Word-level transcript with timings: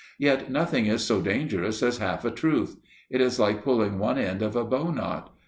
Yet 0.17 0.49
nothing 0.49 0.87
is 0.87 1.03
so 1.03 1.21
dangerous 1.21 1.83
as 1.83 1.99
half 1.99 2.25
a 2.25 2.31
truth. 2.31 2.75
It 3.11 3.21
is 3.21 3.39
like 3.39 3.63
pulling 3.63 3.99
one 3.99 4.17
end 4.17 4.41
of 4.41 4.55
a 4.55 4.63
bow 4.65 4.89
knot. 4.89 5.31